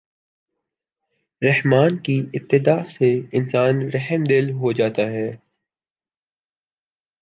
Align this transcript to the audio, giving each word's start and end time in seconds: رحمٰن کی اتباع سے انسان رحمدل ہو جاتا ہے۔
رحمٰن 1.41 1.97
کی 1.97 2.25
اتباع 2.33 2.83
سے 2.83 3.19
انسان 3.31 3.89
رحمدل 3.93 4.51
ہو 4.51 4.71
جاتا 4.71 5.01
ہے۔ 5.01 5.31